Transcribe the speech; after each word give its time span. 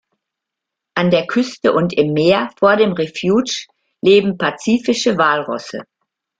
An 0.95 1.11
der 1.11 1.27
Küste 1.27 1.73
und 1.73 1.93
im 1.93 2.13
Meer 2.13 2.49
vor 2.57 2.75
dem 2.75 2.93
Refuge 2.93 3.67
leben 4.01 4.35
Pazifische 4.35 5.15
Walrosse. 5.19 5.83